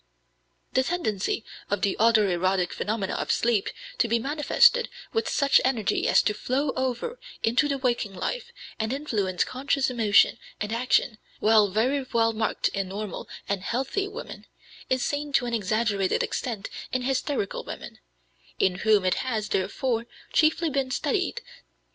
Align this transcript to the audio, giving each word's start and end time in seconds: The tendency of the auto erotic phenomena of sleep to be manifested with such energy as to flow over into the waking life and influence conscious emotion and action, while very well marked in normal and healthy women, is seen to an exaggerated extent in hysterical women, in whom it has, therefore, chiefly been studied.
The 0.73 0.81
tendency 0.81 1.45
of 1.69 1.83
the 1.83 1.95
auto 1.99 2.27
erotic 2.27 2.73
phenomena 2.73 3.13
of 3.13 3.31
sleep 3.31 3.69
to 3.99 4.07
be 4.07 4.17
manifested 4.17 4.89
with 5.13 5.29
such 5.29 5.61
energy 5.63 6.07
as 6.07 6.23
to 6.23 6.33
flow 6.33 6.71
over 6.75 7.19
into 7.43 7.67
the 7.67 7.77
waking 7.77 8.15
life 8.15 8.51
and 8.79 8.91
influence 8.91 9.43
conscious 9.43 9.91
emotion 9.91 10.39
and 10.59 10.73
action, 10.73 11.19
while 11.39 11.67
very 11.67 12.03
well 12.11 12.33
marked 12.33 12.69
in 12.69 12.89
normal 12.89 13.29
and 13.47 13.61
healthy 13.61 14.07
women, 14.07 14.47
is 14.89 15.05
seen 15.05 15.33
to 15.33 15.45
an 15.45 15.53
exaggerated 15.53 16.23
extent 16.23 16.71
in 16.91 17.03
hysterical 17.03 17.63
women, 17.63 17.99
in 18.57 18.77
whom 18.79 19.05
it 19.05 19.13
has, 19.21 19.49
therefore, 19.49 20.07
chiefly 20.33 20.71
been 20.71 20.89
studied. 20.89 21.41